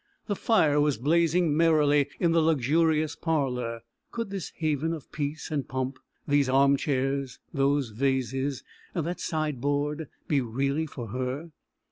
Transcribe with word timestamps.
The 0.25 0.35
fire 0.35 0.81
was 0.81 0.97
blazing 0.97 1.55
merrily 1.55 2.09
in 2.19 2.31
the 2.31 2.41
luxurious 2.41 3.15
parlour: 3.15 3.81
could 4.09 4.31
this 4.31 4.51
haven 4.55 4.93
of 4.93 5.11
peace 5.11 5.51
and 5.51 5.67
pomp 5.67 5.99
these 6.27 6.49
arm 6.49 6.75
chairs, 6.75 7.37
those 7.53 7.89
vases, 7.91 8.63
that 8.95 9.19
side 9.19 9.61
board 9.61 10.07
be 10.27 10.41
really 10.41 10.87
for 10.87 11.09
her? 11.09 11.51